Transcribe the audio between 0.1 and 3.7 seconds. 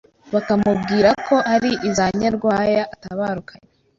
bakamubwira ko ari iza Nyarwaya atabarukanye